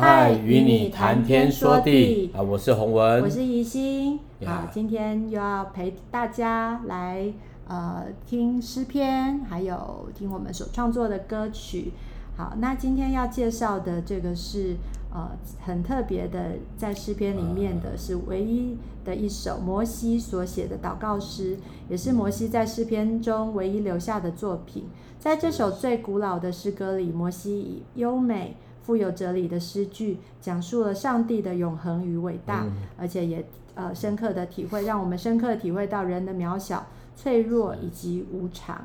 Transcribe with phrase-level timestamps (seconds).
[0.00, 2.40] 嗨，与你谈天说地啊！
[2.40, 4.20] 我是洪文，我是怡心。
[4.46, 7.34] 好，今天又要陪大家来
[7.66, 11.90] 呃听诗篇，还有听我们所创作的歌曲。
[12.36, 14.76] 好，那今天要介绍的这个是
[15.12, 15.32] 呃
[15.62, 21.58] 很特别的，在诗篇里面的是唯一的一首摩西所写的祷告诗，
[21.88, 24.84] 也是摩西在诗篇中唯一留下的作品。
[25.18, 28.54] 在这首最古老的诗歌里，摩西以优美、
[28.88, 38.76] 富有哲理的诗句，讲述了上帝的永恒与伟大，而且也呃深刻的体会，让我们深刻的体会到人的渺小、脆弱以及无常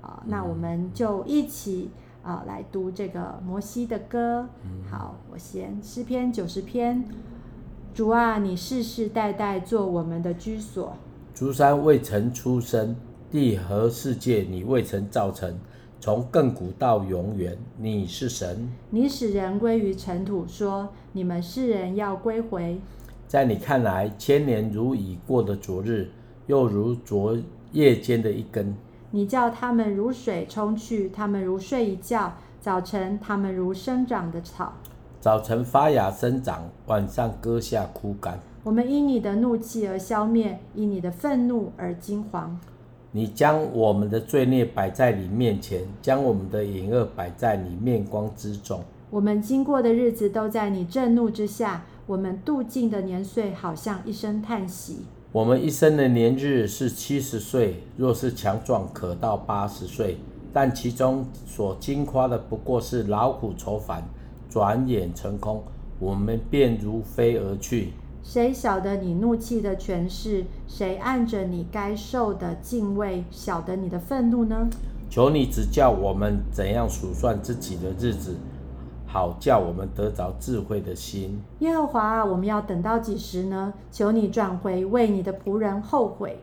[0.00, 0.22] 啊、呃。
[0.28, 1.90] 那我们就一起。
[2.22, 4.46] 啊，来读这个摩西的歌。
[4.90, 7.02] 好，我先诗篇九十篇。
[7.94, 10.94] 主啊，你世世代代做我们的居所。
[11.34, 12.94] 诸山未曾出生，
[13.30, 15.58] 地和世界你未曾造成。
[16.02, 18.66] 从亘古到永远，你是神。
[18.88, 22.80] 你使人归于尘土，说你们世人要归回。
[23.28, 26.08] 在你看来，千年如已过的昨日，
[26.46, 27.36] 又如昨
[27.72, 28.74] 夜间的一根。
[29.10, 34.72] 你叫他们如水冲去，他们如睡一觉；早晨，他们如生长的草；
[35.20, 38.40] 早晨发芽生长，晚上割下枯干。
[38.64, 42.48] 我们因你的怒气而消灭，因你的愤怒而惊惶。
[43.12, 48.80] 你将我们的罪孽摆在你面前，将我们的隐恶摆在你面光之中。
[49.10, 54.98] 我们经过的日子都在你震怒之下，我们度尽的年岁好像一声叹息。
[55.32, 60.16] 我们一生的年日是七十岁，若是强壮，可到八十岁。
[60.52, 64.02] 但其中所经夸的不过是劳苦愁烦，
[64.48, 65.62] 转眼成空，
[65.98, 67.92] 我们便如飞而去。
[68.32, 70.44] 谁晓得你怒气的权势？
[70.68, 74.70] 谁按着你该受的敬畏晓得你的愤怒呢？
[75.10, 78.36] 求你指教我们怎样数算自己的日子。
[79.04, 81.42] 好叫我们得着智慧的心。
[81.58, 83.74] 耶和华啊，我们要等到几时呢？
[83.90, 86.38] 求你转回，为你的仆人后悔。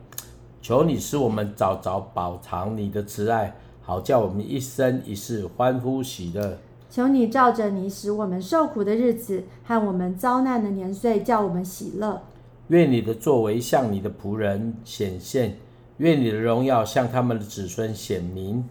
[0.60, 6.58] 求你使我们早早饱尝你的慈爱，好叫我们一生一世欢呼喜乐。
[6.90, 12.22] 求你照着你使我们受苦的日子和我们遭难的年岁，叫我们喜乐。
[12.68, 15.56] 愿你的作为向你的仆人显现，
[15.98, 18.64] 愿你的荣耀向他们的子孙显明。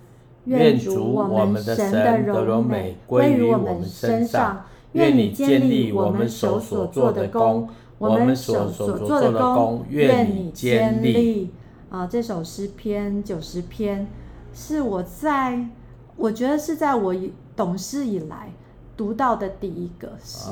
[0.46, 4.66] 愿主我们的神的荣美归于我们身上。
[4.94, 7.68] 愿你建立我们手所做的功，
[7.98, 11.52] 我们手所做的功，愿你建立。
[11.90, 14.08] 啊，这首诗篇九十篇，
[14.54, 15.68] 是我在
[16.16, 17.14] 我觉得是在我
[17.58, 18.54] 懂事以来
[18.96, 20.52] 读到的第一个诗。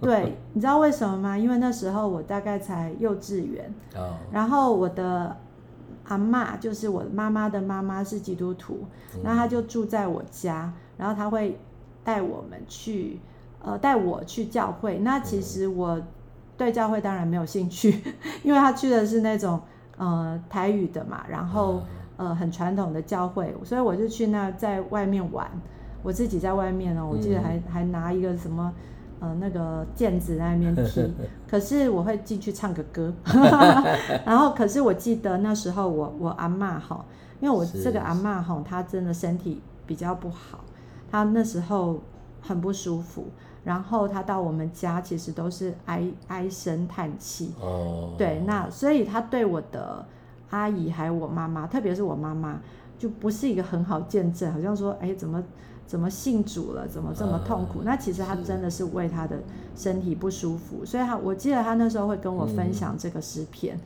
[0.00, 1.38] 对，你知道为什么吗？
[1.38, 3.72] 因为那时候我大概才幼稚园，
[4.32, 5.36] 然后我的。
[6.04, 8.84] 阿妈就是我妈妈的妈妈是基督徒，
[9.22, 11.56] 那她就住在我家，然后她会
[12.02, 13.20] 带我们去，
[13.62, 14.98] 呃，带我去教会。
[14.98, 16.02] 那其实我
[16.56, 18.02] 对教会当然没有兴趣，
[18.42, 19.60] 因为她去的是那种
[19.98, 21.80] 呃台语的嘛，然后
[22.16, 25.48] 呃很传统的教会，所以我就去那在外面玩，
[26.02, 28.72] 我自己在外面呢，我记得还还拿一个什么。
[29.22, 31.06] 呃，那个毽子在那边踢，
[31.46, 33.12] 可是我会进去唱个歌，
[34.24, 37.04] 然后可是我记得那时候我我阿妈哈，
[37.38, 40.64] 因为我这个阿妈哈，她真的身体比较不好，
[41.10, 42.00] 她那时候
[42.40, 43.26] 很不舒服，
[43.62, 50.02] 然后她到我们家其实都是唉唉声叹气，哦，对，那所以她对我的
[50.48, 52.58] 阿姨还有我妈妈，特别是我妈妈，
[52.98, 55.44] 就不是一个很好见证，好像说哎怎么。
[55.90, 56.86] 怎么信主了？
[56.86, 57.80] 怎么这么痛苦？
[57.80, 59.40] 呃、那其实他真的是为他的
[59.74, 63.80] 身体不舒服，所以他我记得他那时候会跟我分享这个诗篇，嗯、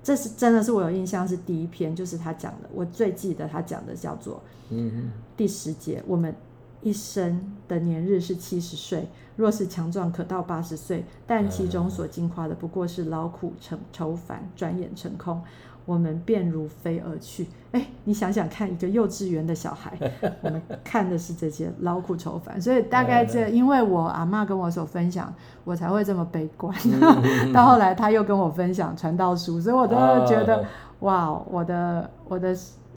[0.00, 6.32] 这是真的是我有印象是第一篇，就是他讲的，我最记得他讲的叫做，嗯，第十节，我们
[6.80, 15.42] 一生的年日是七十岁，若是强壮可到八十岁，但其中所经夸的不过是劳苦成愁烦，转眼成空。
[15.88, 17.46] 我们便如飞而去。
[17.72, 19.98] 哎，你想想看，一个幼稚园的小孩，
[20.42, 25.32] 我们看的是这些劳苦愁烦，所以大概这，因为我阿嬷跟我所分享，
[25.64, 26.76] 我才会这么悲观。
[27.54, 29.96] 到后来他又跟我分享传道书，所以我都
[30.26, 30.62] 觉得，
[31.00, 32.54] 哇，我的我的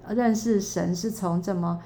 [0.09, 1.79] 认识神是从这么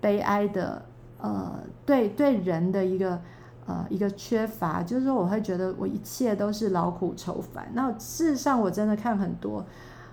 [0.00, 0.82] 悲哀的，
[1.20, 1.52] 呃，
[1.86, 3.20] 对对人的一个
[3.66, 7.68] 呃一个缺乏，就是说我会觉得我一切都是劳苦愁烦。
[7.74, 9.64] 那事实上我真的看很多。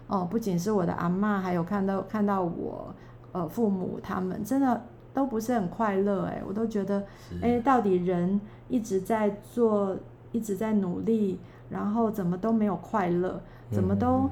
[0.07, 2.93] 哦，不仅是我的阿妈，还有看到看到我，
[3.31, 4.81] 呃，父母他们真的
[5.13, 7.03] 都不是很快乐哎，我都觉得，
[7.41, 9.97] 哎，到底人一直在做，
[10.31, 13.41] 一直在努力，然后怎么都没有快乐，
[13.71, 14.29] 怎么都，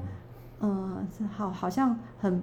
[0.60, 2.42] 嗯、呃，好，好像很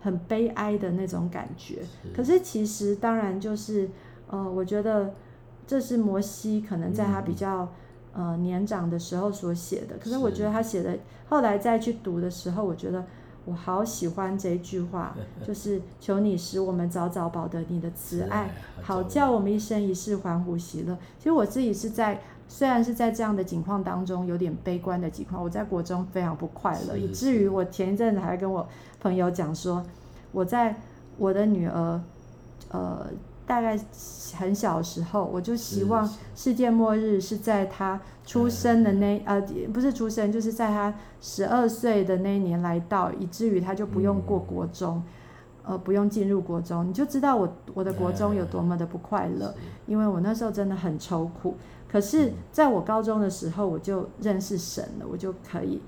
[0.00, 1.82] 很悲哀的那种感觉。
[2.14, 3.88] 可是其实当然就是，
[4.28, 5.12] 呃，我觉得
[5.66, 7.68] 这是摩西可能在他比较、嗯、
[8.12, 9.96] 呃年长的时候所写的。
[9.98, 10.98] 可是我觉得他写的
[11.28, 13.04] 后来再去读的时候，我觉得
[13.44, 15.14] 我好喜欢这一句话，
[15.46, 18.50] 就是求你使我们早早保得你的慈爱，
[18.82, 20.96] 好叫我们一生一世欢呼喜乐。
[21.18, 22.20] 其实我自己是在。
[22.48, 28.68] 虽然是在这样的境况当中，有点悲观的情况，我在国中非常不快乐，以至于我前一阵子还跟我
[29.00, 29.82] 朋友讲说，
[30.32, 30.76] 我在
[31.16, 31.98] 我的女儿，
[32.68, 33.06] 呃，
[33.52, 33.78] 大概
[34.38, 39.38] 很小的时候，我就希望世界末日是在他出生的那呃，
[39.74, 45.02] 不是出生，就是在他十二岁的那一年来到，以至于他就不用过国中，
[45.66, 49.54] 呃，不用进入国中，你就知道我我的国中有多么的不快乐，
[49.86, 51.54] 因为我那时候真的很愁苦。
[51.86, 55.78] 可是，在我高中的时候，我就认识神了，我就可以，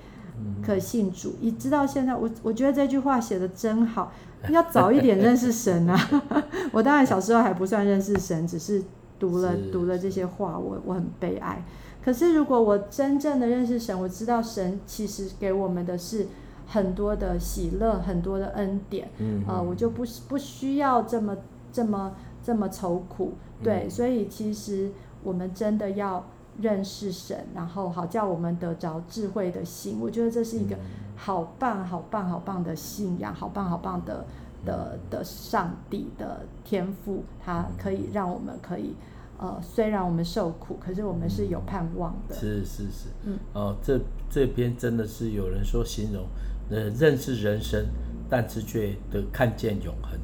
[0.62, 1.34] 可信主。
[1.40, 4.12] 一直到现在，我我觉得这句话写的真好，
[4.52, 5.98] 要早一点认识神啊！
[6.72, 8.82] 我当然小时候还不算认识神，只是
[9.18, 11.64] 读了读了这些话，我我很悲哀。
[12.04, 16.26] 可是如果我真正的认识神，我知道神其实给我们的是
[16.66, 19.08] 很多的喜乐，很多的恩典。
[19.18, 21.36] 嗯，呃，我就不不需要这么
[21.72, 23.34] 这么这么愁苦。
[23.62, 24.90] 对，所以其实。
[25.26, 26.22] 我们真的要
[26.60, 29.96] 认识神，然后好叫我们得着智慧的心。
[29.98, 30.76] 我觉得这是一个
[31.16, 34.24] 好棒、好棒、好棒的信仰，好棒、好棒的
[34.64, 38.94] 的的上帝的天赋，它可以让我们可以
[39.38, 42.34] 呃，虽然我们受苦，可是我们是有盼望的。
[42.34, 44.00] 是是是，嗯，哦，这
[44.30, 46.24] 这篇真的是有人说形容，
[46.70, 47.86] 呃，认识人生，
[48.28, 50.18] 但是却得看见永恒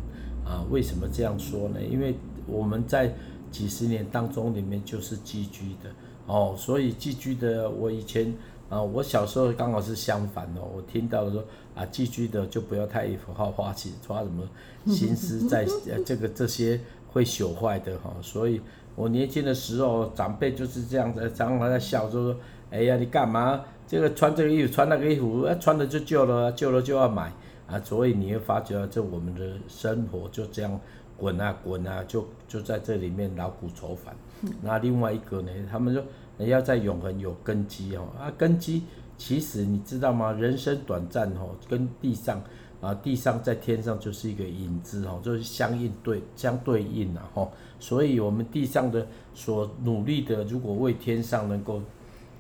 [0.44, 0.64] 啊？
[0.70, 1.80] 为什么这样说呢？
[1.82, 2.16] 因为
[2.46, 3.12] 我们在。
[3.50, 5.90] 几十年当中，里面就是寄居的
[6.28, 8.32] 哦，所以寄居的，我以前
[8.70, 11.44] 啊，我小时候刚好是相反哦，我听到说
[11.74, 14.48] 啊，寄居的就不要太花花心，花什么
[14.86, 15.66] 心思在
[16.06, 16.80] 这个这些
[17.12, 18.60] 会朽坏的哈，所以
[18.94, 22.36] 我年轻的时候，长辈就是这样子，常常在笑，就说，
[22.70, 23.60] 哎呀，你干嘛？
[23.88, 27.32] 这个穿这个衣服，穿那个衣服，穿了就旧了，旧了就要买
[27.66, 30.80] 啊，所以你会发觉，这我们的生活就这样。
[31.16, 34.16] 滚啊滚啊，就就在这里面劳苦愁烦。
[34.62, 36.02] 那另外一个呢，他们说
[36.48, 38.82] 要在永恒有根基哦啊，根基
[39.18, 40.32] 其实你知道吗？
[40.32, 42.42] 人生短暂哦，跟地上
[42.80, 47.50] 啊，地上在天上就是一个影子哦，就是相应对相对应的哦。
[47.78, 51.82] 所以我们地上的所努力的，如果为天上能够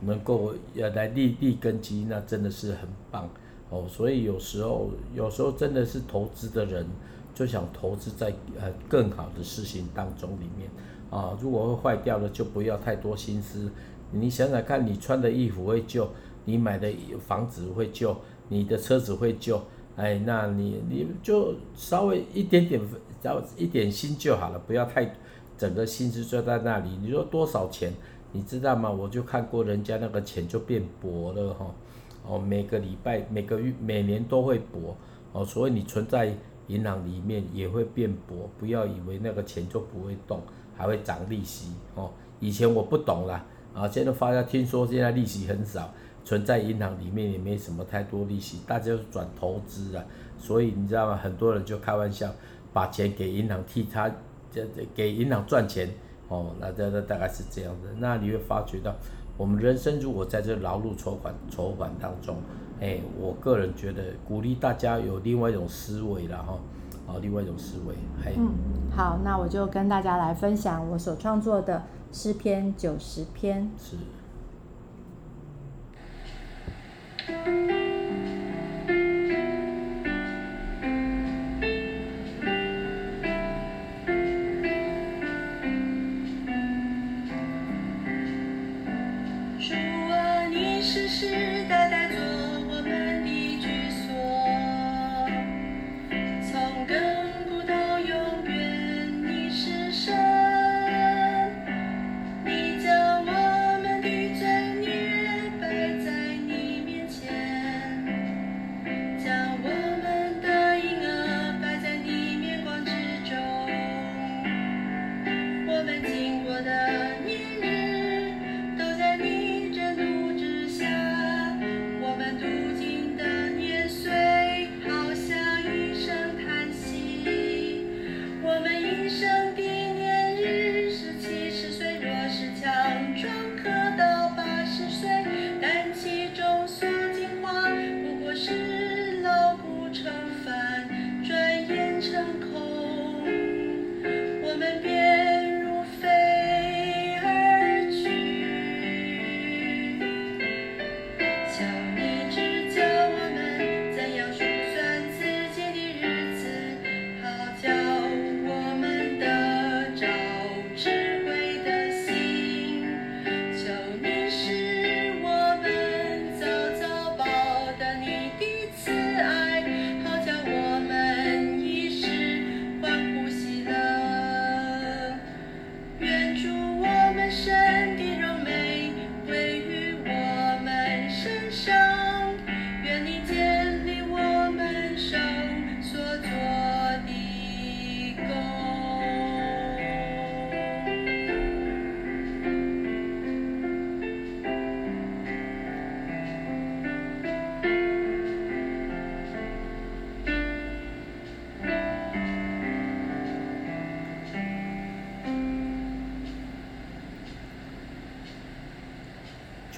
[0.00, 3.28] 能够呃来立立根基，那真的是很棒
[3.68, 3.84] 哦。
[3.88, 6.86] 所以有时候有时候真的是投资的人。
[7.40, 8.26] 就想投资在
[8.60, 10.68] 呃更好的事情当中里面
[11.08, 13.72] 啊，如果会坏掉了，就不要太多心思。
[14.12, 16.06] 你想想看，你穿的衣服会旧，
[16.44, 16.92] 你买的
[17.26, 18.14] 房子会旧，
[18.48, 19.58] 你的车子会旧，
[19.96, 22.78] 哎，那你你就稍微一点点，
[23.22, 25.10] 只要一点心就好了，不要太
[25.56, 26.90] 整个心思就在那里。
[27.00, 27.90] 你说多少钱，
[28.32, 28.90] 你知道吗？
[28.90, 31.74] 我就看过人家那个钱就变薄了哈，
[32.28, 34.94] 哦，每个礼拜、每个月、每年都会薄
[35.32, 36.36] 哦，所以你存在。
[36.70, 40.40] 银行里面也会变薄，不要以为那个钱就不会动，
[40.76, 42.10] 还会涨利息哦。
[42.38, 43.44] 以前我不懂啦，
[43.74, 45.92] 啊，现在发现听说现在利息很少，
[46.24, 50.06] 存在银行里面也没什么太多利息，大家都转投资了。
[50.38, 51.16] 所以你知道吗？
[51.16, 52.32] 很多人就开玩笑，
[52.72, 54.08] 把钱给银行替他，
[54.50, 55.90] 这这给银行赚钱
[56.28, 56.54] 哦。
[56.60, 57.90] 那这这大概是这样的。
[57.98, 58.94] 那你会发觉到，
[59.36, 62.36] 我们人生如果在这劳碌筹款筹款当中。
[62.80, 66.60] 哎，我个人觉得鼓励大家有另外一种思维然后，
[67.06, 67.94] 啊，另外一种思维。
[68.36, 68.50] 嗯，
[68.96, 73.70] 好，那我就跟大家来分享我所创作的诗篇九十篇。
[73.78, 73.96] 是。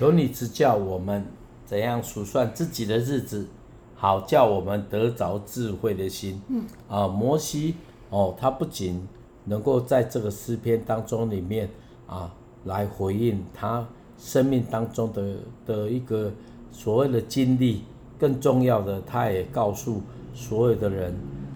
[0.03, 1.25] 求你指教我们
[1.65, 3.47] 怎样数算自己的日子，
[3.95, 6.43] 好叫我们得着智慧的心。
[6.49, 7.77] 嗯啊，摩西
[8.11, 9.07] 哦，他不仅
[9.45, 11.71] 能够在这个诗篇当中里面
[12.09, 13.87] 啊来回应他
[14.19, 16.33] 生命当中的的一个
[16.73, 17.85] 所谓的经历，
[18.19, 20.03] 更重要的，他也告诉
[20.35, 21.15] 所有的人，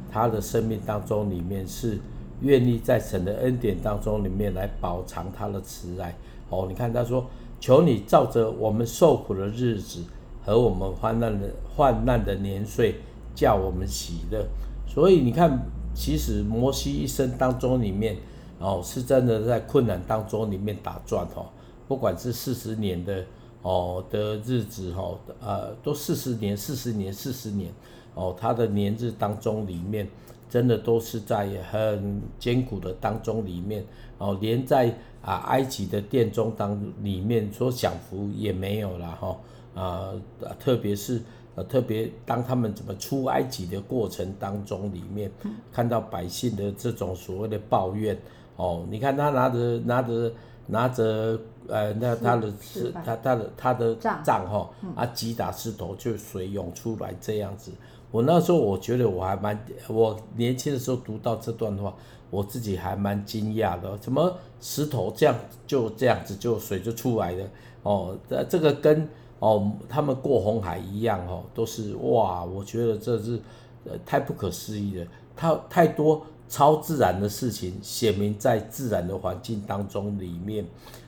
[0.09, 1.99] 他的生命当中里面是
[2.43, 6.17] 愿意在神的恩典当中里面来饱尝他的慈爱。
[6.49, 7.27] 哦，你看他说。
[7.59, 10.05] 求你照着我们受苦的日子
[10.45, 12.97] 和我们患难的患难的年岁，
[13.35, 14.47] 叫我们喜乐。
[14.87, 15.59] 所以你看，
[15.95, 18.17] 其实摩西一生当中里面，
[18.59, 21.47] 哦，是真的在困难当中里面打转哦。
[21.89, 23.25] 不管是四十年的
[23.63, 27.73] 哦的日子哦，呃，都四十年、四十年、四十年
[28.15, 30.09] 哦，他的年日当中里面，
[30.49, 33.85] 真的都是在很艰苦的当中里面
[34.19, 34.97] 哦，连在。
[35.27, 39.37] 啊，埃及的殿中当里面说享福也没有了哈，
[39.75, 40.13] 啊，
[40.61, 41.21] 特别是
[41.57, 45.29] 呃，特别当他们怎么出埃及的过程当中里面，
[45.73, 48.17] 看到百姓的这种所谓的抱怨
[48.55, 50.33] 哦，你看他拿着拿着
[50.69, 57.73] 拿着呃，那他的是他他的他的杖哈，啊击打石头就水涌出来这样子。
[58.13, 61.93] 我那时候我觉得我还蛮，我年轻的时候读到这段话。
[62.31, 65.35] 我自己还蛮惊讶的，怎么石头这样
[65.67, 67.47] 就这样子就水就出来了
[67.83, 68.17] 哦？
[68.29, 73.41] 这这个跟哦他们过红海一样哦，都是哇，我觉得这是
[73.85, 75.07] 呃太不可思议了，
[75.37, 80.65] 太太多超自然的事情显明在自然的环境当中里面，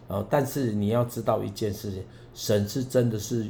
[0.07, 3.47] 呃，但是你要知道一件事情，神是真的是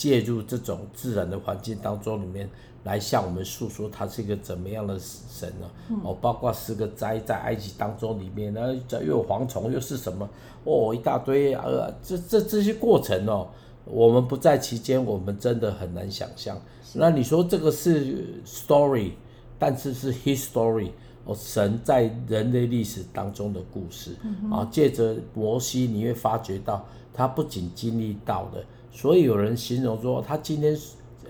[0.00, 2.48] 介入这种自然的环境当中里面。
[2.82, 5.70] 来向我们诉说他是一个怎么样的神呢？
[6.02, 10.26] 哦，包括十个灾在埃及当中里面，呢，又有蝗虫，又是什么？
[10.64, 13.46] 哦，一大堆呃，这这这些过程哦，
[13.84, 16.58] 我们不在其间，我们真的很难想象。
[16.94, 19.10] 那你说这个是 story，
[19.58, 20.88] 但是是 history
[21.26, 24.16] 哦，神在人类历史当中的故事
[24.50, 24.66] 啊。
[24.70, 30.76] 借着摩西，你会发觉到他不仅经历到的，所以有人形容说他今天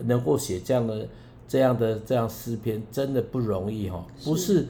[0.05, 1.07] 能够写这样的。
[1.50, 4.69] 这样的这样诗篇真的不容易哈，不是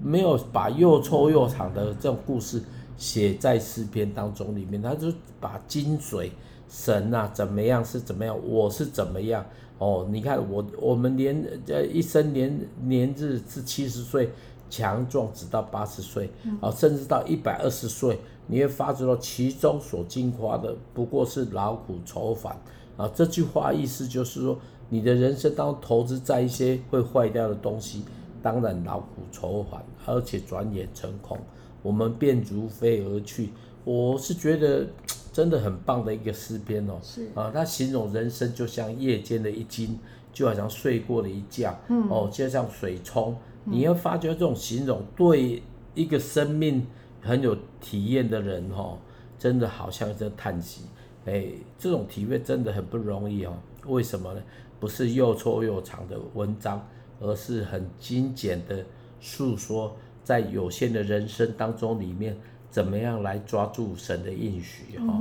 [0.00, 2.60] 没有把又臭又长的这种故事
[2.96, 5.06] 写在诗篇当中里面，他就
[5.38, 6.30] 把精髓
[6.68, 9.46] 神啊怎么样是怎么样，我是怎么样
[9.78, 14.28] 哦，你看我我们年呃一生年年日是七十岁，
[14.68, 16.28] 强壮直到八十岁
[16.60, 22.58] 啊，甚至到一百二十岁，你会发觉到其中所经过的不过是劳苦愁烦
[22.96, 24.58] 啊，这句话意思就是说。
[24.88, 28.04] 你的人生当中投资在一些会坏掉的东西，
[28.40, 31.36] 当然劳苦愁烦，而且转眼成空，
[31.82, 33.50] 我们便如飞而去。
[33.82, 34.86] 我是觉得
[35.32, 37.00] 真的很棒的一个诗篇哦。
[37.02, 39.98] 是啊，他形容人生就像夜间的一惊，
[40.32, 41.76] 就好像睡过了一觉。
[41.88, 42.08] 嗯。
[42.08, 45.64] 哦，就像水冲，你要发觉这种形容对
[45.96, 46.86] 一个生命
[47.26, 48.96] 很有体验的人哦，
[49.38, 50.82] 真的好像在叹息。
[51.26, 53.52] 哎，这种体会真的很不容易哦。
[53.86, 54.42] 为什么呢？
[54.78, 56.86] 不是又臭又长的文章，
[57.20, 58.84] 而是很精简的
[59.20, 62.36] 诉说，在有限的人生当中里面，
[62.76, 65.18] 怎么样来抓住神的应许哈？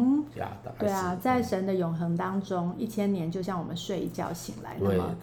[0.77, 5.15] 对啊，在神的永恒当中，一千年就像我们睡一觉醒来那么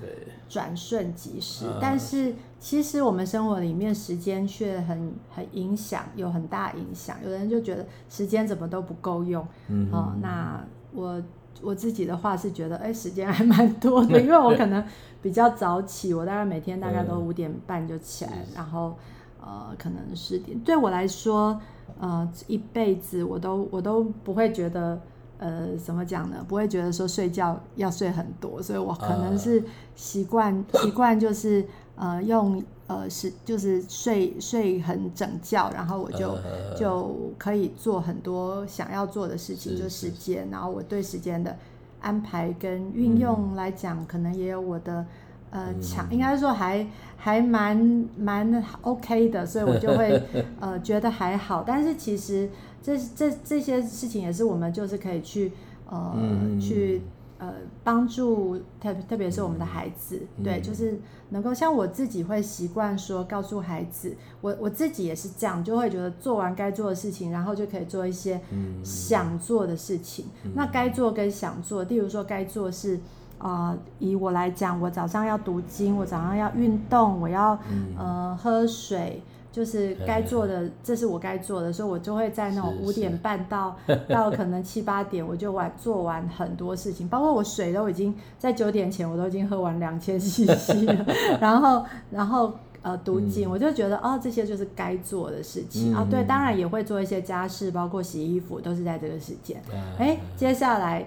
[0.48, 1.66] 转瞬即逝。
[1.78, 7.18] 但是其实我们生活里面时间却很很影响，有很大影响。
[7.22, 10.58] 有人就觉得时间怎么都不够用，嗯，哦，那
[10.94, 11.22] 我。
[11.60, 14.82] 我自己的话是觉得，哎，时间还蛮多的， 因为我可能
[15.20, 18.96] 比较早起，我大概每天大概都五点半就起来，然后，
[19.40, 20.58] 呃，可能十点。
[20.60, 21.60] 对我来说，
[22.02, 25.00] 呃，一辈子我都我都不会觉得，
[25.38, 26.44] 呃，怎么讲呢？
[26.46, 29.62] 不会觉得说睡觉要睡很多，所以我可能是
[29.94, 31.64] 习惯习惯就是。
[31.94, 36.34] 呃，用呃是就是睡睡很整觉，然后我就
[36.74, 40.48] 就可以做很多想要做的事情，就时间。
[40.50, 41.54] 然后我对时间的
[42.00, 45.04] 安排跟运用来讲，嗯、可能也有我的
[45.52, 46.84] 呃强，应该说还
[47.16, 47.76] 还蛮
[48.18, 50.20] 蛮 OK 的，所以我就会
[50.58, 51.62] 呃觉得还好。
[51.64, 52.50] 但是其实
[52.82, 55.52] 这这这些事情也是我们就是可以去
[55.88, 57.02] 呃、嗯、去。
[57.38, 60.96] 呃，帮助特特别是我们的孩子，嗯、对，就是
[61.30, 68.40] 能够像我自己会习惯说，告诉孩子，我我自己也是这样，就会觉得做完该做的事情，然后就可以做一些
[68.84, 70.26] 想做的事情。
[70.44, 73.00] 嗯、那该做跟想做，例如说该做是，
[73.42, 79.22] 呃，以我来讲，我早上要读经，我早上要运动，我要、嗯、呃喝水。
[79.52, 83.76] 就是该做的，这是我该做的，所以我就会在那种五点半到
[84.08, 91.04] 到可能七八点，我就完做完很多事情，包括我水都已经在九点前我都已经喝完两千 CC 了，
[91.38, 99.60] 然后然后呃读经，我就觉得哦这些就是该做的事情啊，对，当然也会做一些家事，包括洗衣服都是在这个时间。
[99.98, 101.06] 哎，接下来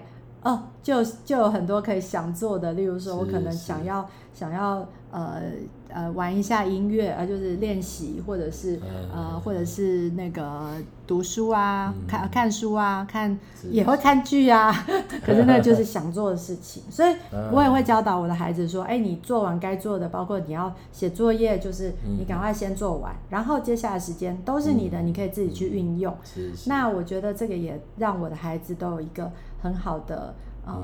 [0.50, 5.42] 哦就就有很多可以想做的，例如说我可能想要想要呃。
[5.88, 8.78] 呃，玩一下音乐，呃，就是练习，或者是
[9.14, 10.72] 呃，或者是那个
[11.06, 13.38] 读书啊，嗯、看看书啊，看
[13.70, 14.70] 也会看剧啊。
[15.24, 17.14] 可是那就是想做的事情，所以
[17.50, 26.14] 我也会教导我的孩子说，哎、欸，你做完该做的，包括你要写作业，就是你赶快先做完，嗯、然后接下来时间都是你的，嗯、你可以自己去运用。
[26.24, 29.30] 是是，那我觉得这个也让我的孩子都有一个
[29.66, 30.34] 很好的。
[30.68, 30.74] 呃，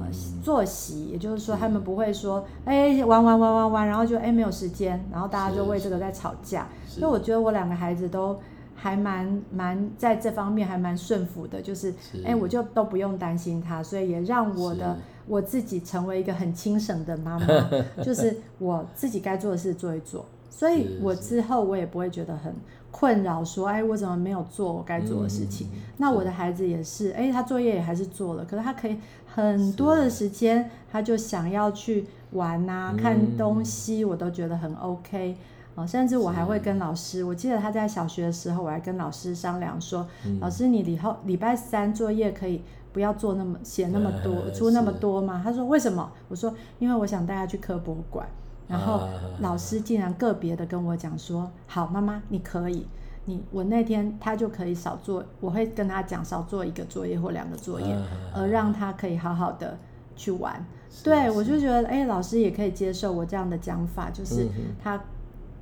[0.44, 5.98] 作息，也就是说，他们不会说，哎，玩玩玩玩玩，然后就哎没有时间，然后大家就为这个。
[5.98, 6.68] 在吵架。
[6.86, 8.38] 所以我觉得我两个孩子都
[8.76, 11.92] 还蛮蛮在这方面还蛮顺服的，就是
[12.24, 14.96] 哎，我就都不用担心他，所以也让我的
[15.26, 17.46] 我自己成为一个很轻省的妈妈，
[18.04, 22.54] 就是我自己该做的事做一做，所以我之后我也不会觉得很。
[22.92, 35.34] 困扰说：“哎，我怎么没有做我该做的事情？”嗯、那我的孩子也是，哎，他作业也还是做了，可是他可以很多的时间，他就想要去玩啊、看东西，我都觉得很 OK
[35.74, 35.86] 啊。
[35.86, 42.62] 甚至我还会跟老师，我记得他在小学的时候，我还跟老师商量说：“嗯、老师，你以后礼拜三作业可以
[42.92, 48.28] 不要做那么写那么多，出那么多吗？”他说：“为什么？”我说：“因为我想带他去科博馆。”
[48.68, 49.08] 然后
[49.40, 52.86] 老师竟然个别的跟我讲说：“好，妈妈，你可以，
[53.26, 57.96] 你我那天他就可以少做，我会跟他讲少做一个作业或两个作业，
[58.34, 59.78] 而让他可以好好的
[60.16, 60.64] 去玩。”
[61.02, 64.46] 对，我就觉得，哎，老师也可以接受我这样的讲法，就是
[64.82, 65.02] 他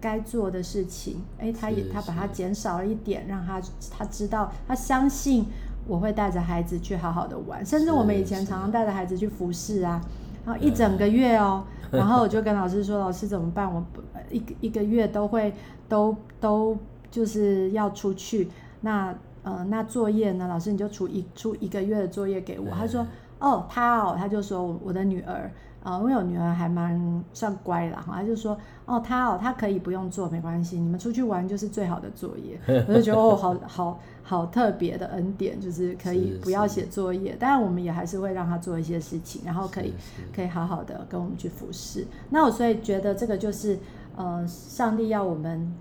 [0.01, 3.61] 该做的事情，哎，他也他把它减少了一点，让他
[3.91, 5.47] 他知道，他相信
[5.87, 10.01] 我会带着孩子去好好的玩，甚至我们以前常常带着孩子去服侍啊，
[10.45, 11.65] 然后一整个月哦。
[11.91, 13.73] 然后我就跟老师说：“老师怎么办？
[13.73, 13.85] 我
[14.31, 15.53] 一个一个月都会
[15.89, 16.79] 都都
[17.11, 18.49] 就是要出去。
[18.83, 20.47] 那呃那作业呢？
[20.47, 23.07] 老师你就出一出一个月的作业给我。”他说
[23.41, 25.51] ：“哦，他哦，他就说我的女儿。”
[25.83, 32.61] 啊、呃，因为我女儿还蛮算乖的哈，她就说哦，她哦，她可以不用做，没关系，你们出去玩就是最好的作业。
[32.87, 39.95] 我就觉得哦，好好好特别的恩典，就是可以不要写作业，当然我们也还是会让她做一些事情，然后可以
[40.35, 42.07] 可以好好的跟我们去服侍。
[42.29, 43.79] 那我所以觉得这个就是
[44.17, 45.73] 呃，上帝要我们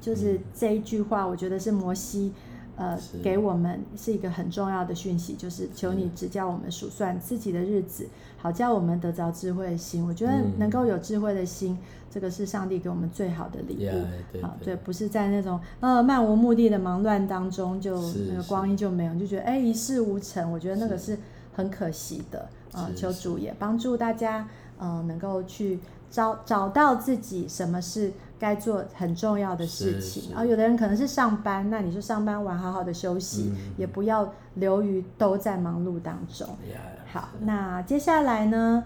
[0.00, 2.32] 就是这一句话，我觉得是摩西。
[2.76, 10.04] 呃，给我们是一个很重要的讯息，就是求你指教我们数算自己的日子，好叫我们得着智慧的心。
[10.04, 11.78] 我觉得能够有智慧的心，
[12.10, 14.42] 这个是上帝给我们最好的礼物。
[14.42, 17.96] 好，对，不是在那种呃漫无目的的忙乱当中，就
[18.28, 20.50] 那个光阴就没有，就觉得哎一事无成。
[20.50, 21.16] 我觉得那个是
[21.52, 22.48] 很可惜的。
[22.72, 24.48] 啊，求主也帮助大家，
[24.80, 25.78] 嗯，能够去
[26.10, 28.12] 找找到自己什么是。
[28.44, 36.46] 该做很重要的事情，然后有的人可能是上班，那你说上班完好好的休息，嗯、也不要流于都在忙碌当中。
[36.70, 38.84] Yeah, 好，那接下来呢，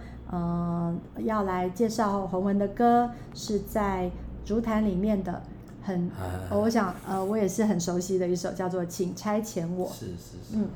[1.25, 4.09] 要来介绍洪文的歌，是在
[4.45, 5.43] 竹坛里面的
[5.83, 9.89] 很，啊、我想呃，我也是很熟悉的一首，叫做《请差遣我》。
[9.93, 10.69] 是是是，嗯，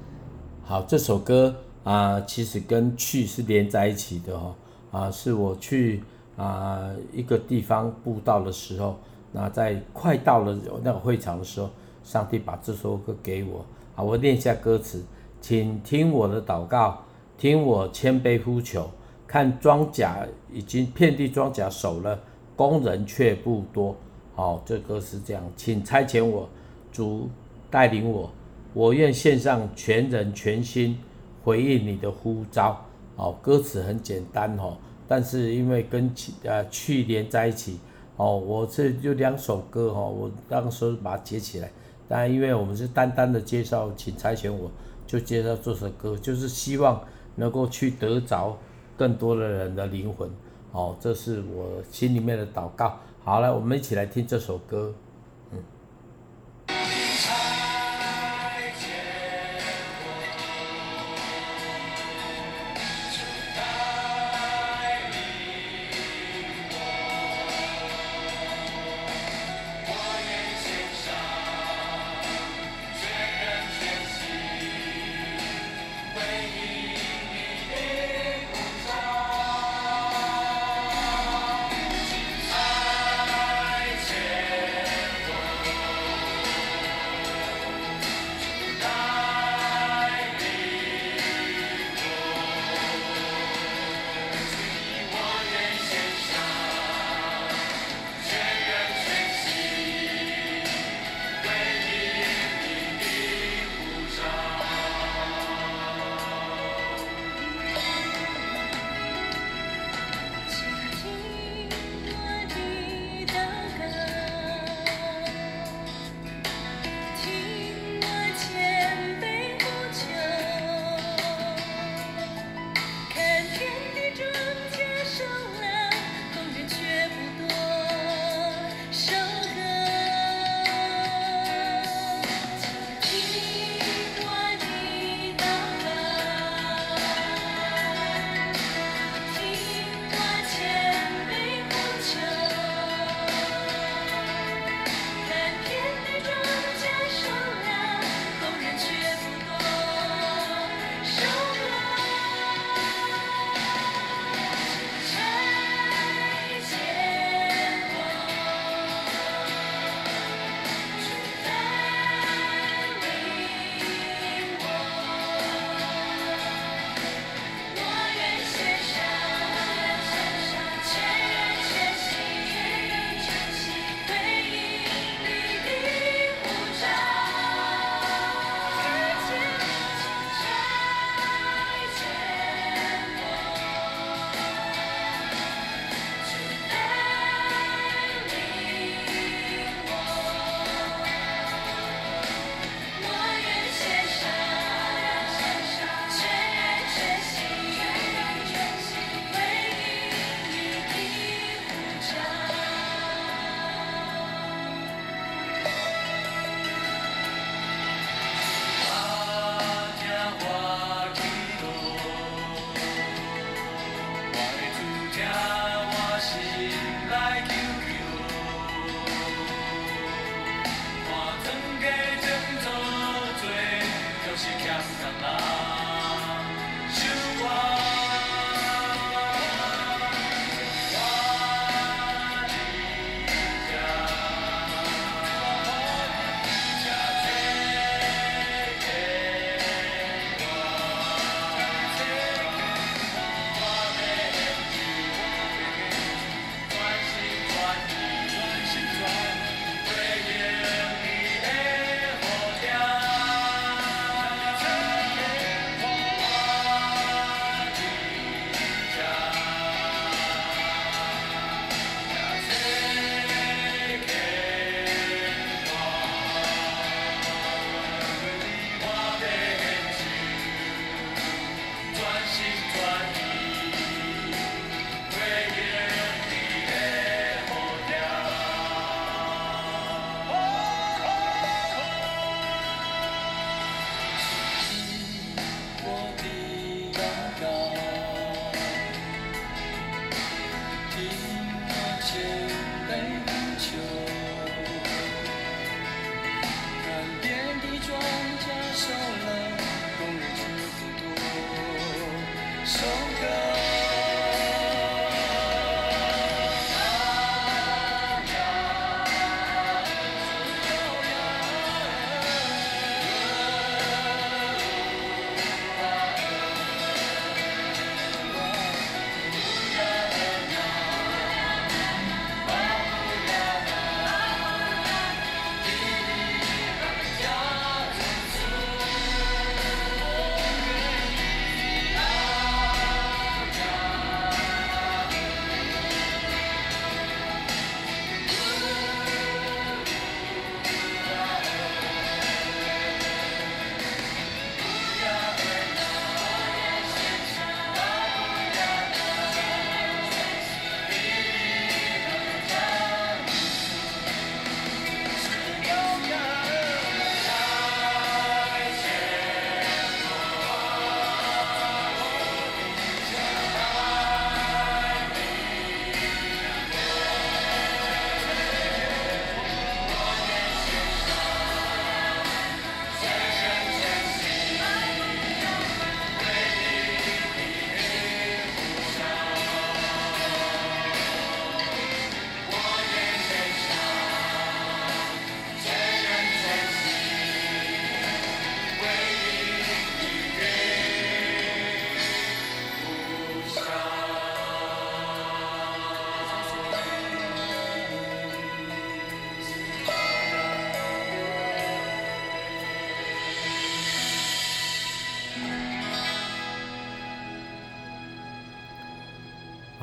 [0.65, 4.55] 好，这首歌啊、呃，其实跟去是连在一起的哦，
[4.91, 6.03] 啊，是我去。
[6.37, 8.97] 啊，一个地方布道的时候，
[9.33, 11.69] 那在快到了那个会场的时候，
[12.03, 13.65] 上帝把这首歌给我
[13.95, 15.05] 啊，我念一下歌词，
[15.41, 17.03] 请听我的祷告，
[17.37, 18.91] 听我谦卑呼求，
[19.27, 22.19] 看庄稼已经遍地庄稼熟了，
[22.57, 23.95] 工人却不多。
[24.35, 26.49] 好、哦，这歌是这样，请差遣我，
[26.91, 27.29] 主
[27.71, 28.31] 带领我，
[28.73, 30.99] 我愿献上全人全心
[31.45, 32.81] 回应你的呼召。
[33.17, 34.79] 哦，歌词很简单哦。
[35.13, 37.79] 但是因为跟去呃去年在一起，
[38.17, 41.71] 哦，我这就两首歌哦，我当时把它接起来。
[42.09, 44.71] 但因为我们是单单的介绍，请差遣我，
[45.07, 46.99] 就介绍这首歌，就是希望
[47.37, 48.57] 能够去得着
[48.97, 50.31] 更多的人的灵魂。
[50.73, 52.97] 哦，这是我心里面的祷告。
[53.23, 54.95] 好了，我们一起来听这首歌。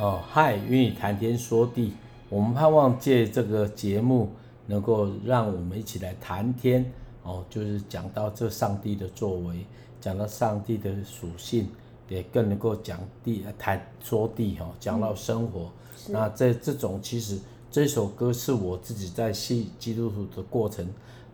[0.09, 1.93] 哦，嗨，与你谈天说地，
[2.29, 4.31] 我们盼望借这个节目，
[4.65, 6.83] 能够让我们一起来谈天。
[7.21, 9.63] 哦，就是讲到这上帝的作为，
[10.01, 11.69] 讲到上帝的属性，
[12.07, 15.69] 也更能够讲地谈说地哈，讲到生活。
[16.07, 17.37] 那这这种其实
[17.69, 20.87] 这首歌是我自己在信基督徒的过程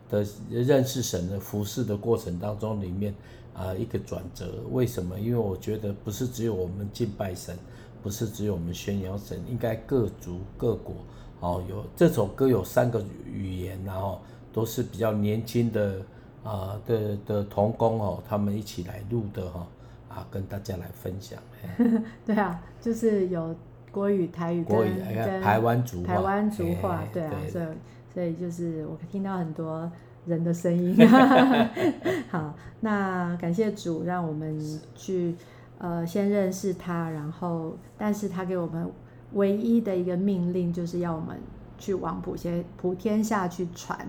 [0.10, 3.16] 的认识神的服侍的过程当中里面
[3.54, 4.52] 啊、一个转折。
[4.70, 5.18] 为什么？
[5.18, 7.58] 因为我觉得不是只有我们敬拜神。
[8.06, 10.94] 不是只有我们宣扬神，应该各族各国
[11.40, 14.22] 哦，有这首歌有三个语言，然后
[14.54, 15.96] 都是比较年轻的
[16.44, 19.68] 啊、呃、的的童工哦，他们一起来录的哈
[20.08, 21.40] 啊，跟大家来分享。
[22.24, 23.56] 对啊，就是有
[23.92, 27.66] 国语、台语国语跟台湾族台湾族话，对啊，所以
[28.14, 29.92] 所以就是我听到很多
[30.28, 30.96] 人的声音。
[32.30, 35.36] 好，那感谢主，让我们去。
[35.78, 38.90] 呃，先认识他，然后，但是他给我们
[39.34, 41.38] 唯一的一个命令，就是要我们
[41.78, 44.00] 去往普些普天下去传，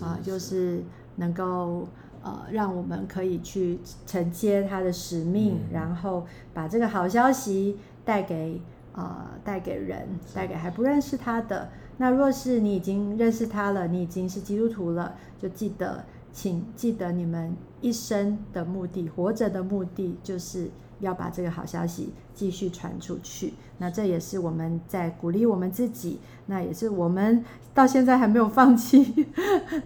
[0.00, 0.82] 啊、呃，就是
[1.16, 1.86] 能够
[2.22, 8.60] 呃，让我们可以去承接他的使命，嗯、然后把这个好消息带给
[8.92, 11.70] 呃带给人，带给还不认识他的。
[11.98, 20.68] 那若是你已经认识他了，你已经是基督徒了，就记得，请记得你们一生的目的，活着的目的就是。
[21.02, 29.26] 要把这个好消息继续传出去，那这也是我们在鼓励我们自己，那也是我们到现在还没有放弃，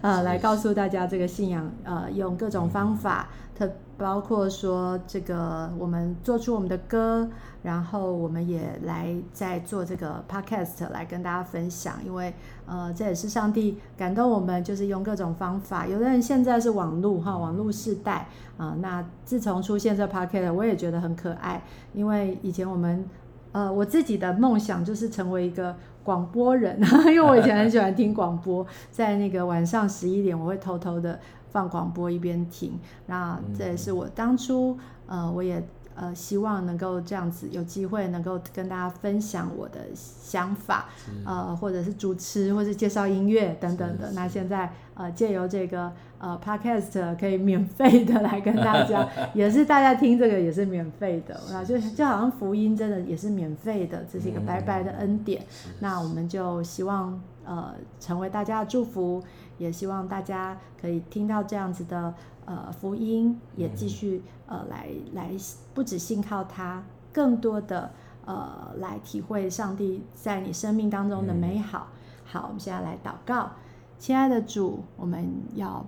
[0.01, 7.27] 呃，来告诉大家这个信仰，呃，用各种方法，特包括说这个我们做出我们的歌，
[7.63, 12.31] 然后我们也来在做这个 podcast 来跟大家分享，因为
[12.67, 15.87] 呃这也是上帝感动我们，就是用各种方法。
[15.87, 23.05] 有的人现在是网络哈，网络世代啊、呃，那自从出现这 podcast，我也觉得很可爱，因为以前我们
[23.51, 25.75] 呃我自己的梦想就是成为一个。
[26.07, 31.19] 广播人， 因为我以前很喜欢听广播， 在那个晚上十一点，我会偷偷的
[31.49, 32.79] 放广播一边听。
[33.07, 35.61] 那这也是我当初，呃，我也。
[35.99, 40.85] 呃，希望能够这样子有机会能够跟大家分享我的想法，
[41.25, 44.11] 呃，或者是主持，或者是介绍音乐等等的。
[44.11, 55.43] 那现在呃，借由这个呃 Podcast 可以免费的来跟大家， 也是大家听这个也是免费的，啊，就就好像福音真的也是免费的，这是一个白白的恩典。
[55.79, 59.23] 那我们就希望呃成为大家的祝福，
[59.57, 62.13] 也希望大家可以听到这样子的。
[62.49, 65.31] 呃，福音也继续呃来来，
[65.73, 67.91] 不只信靠他，更多的
[68.23, 71.87] 呃来体会上帝在你生命当中的美好。
[72.23, 73.51] 好，我们现在来祷告，
[73.99, 75.85] 亲爱的主，我们要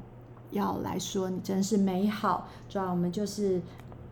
[0.51, 2.49] 要来说，你真是美好。
[2.67, 3.62] 主要我们就是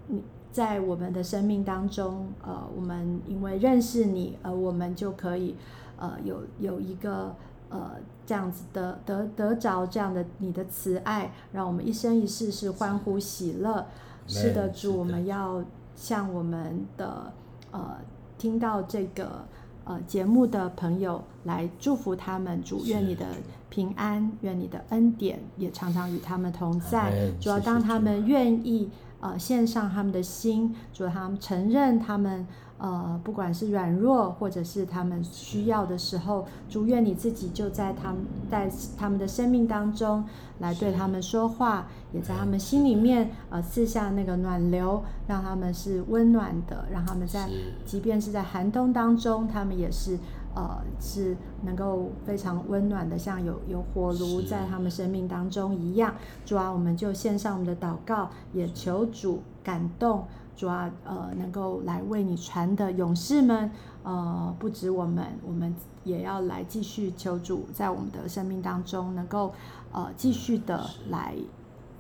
[0.08, 5.58] 你在我们的生命当中，呃，我们因为认识你，而我们就可以
[5.98, 7.36] 呃有有一个。
[7.70, 7.92] 呃，
[8.26, 13.86] 这样子得得得着这样的你的慈爱，让我们一生一世是欢呼喜乐。
[14.26, 15.64] 是的，主，我们要
[15.96, 17.32] 向我们的
[17.72, 17.98] 呃
[18.38, 19.46] 听到这个
[19.84, 22.64] 呃节目的朋友来祝福他们。
[22.64, 23.26] 主，愿你的
[23.70, 27.32] 平安，愿你的恩典也常常与他们同在。
[27.40, 32.48] 主要当他们愿意呃献上他们的心，主要他们承认他们。
[32.80, 38.20] 呃，不管是软弱，或者是他们需要的时候，祝愿你自己就在他们
[38.52, 40.24] 在他们的生命当中
[40.60, 47.50] 来对他们说话，也在他们心里面呃赐下那个暖流，让他们是温暖的，让他们在
[47.84, 50.20] 即便是在寒冬当中，他们也是
[50.54, 56.14] 呃是能够非常温暖的，像有有火炉在他们生命当中一样。
[56.46, 60.26] 主啊，我们就献上我们的祷告，也求主感动。
[60.58, 69.54] 主啊，呃，能够来为你传的勇士们，呃，不止我们，我们也要来继续求主，在我们的生命当中，能够
[69.92, 71.36] 呃继续的来，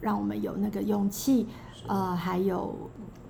[0.01, 1.45] 让我们有那个勇气，
[1.87, 2.75] 呃，还有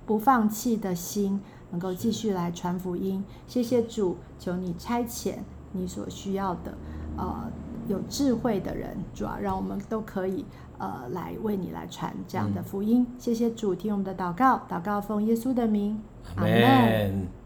[0.06, 1.38] 不放弃的心，
[1.72, 3.22] 能够继续来传福音。
[3.46, 5.34] 谢谢主，求你差遣
[5.72, 6.72] 你所需要的，
[7.18, 7.52] 呃，
[7.86, 10.46] 有智慧的人，主啊，让我们都可以。
[10.78, 16.00] 呃，来为你来传这样的福音，嗯、谢谢主，听我们的祷告，祷告奉耶稣的名，
[16.36, 17.37] 阿门。